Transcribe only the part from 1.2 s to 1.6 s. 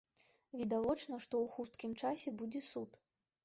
што ў